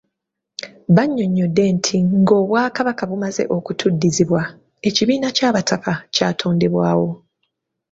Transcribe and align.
Banyonyodde 0.95 1.63
nti 1.75 1.95
ng'Obwakabaka 2.19 3.03
bumaze 3.09 3.43
okutuddizibwa, 3.57 4.41
ekibiina 4.87 5.27
ky'abataka 5.37 5.91
kyatondebwawo. 6.13 7.09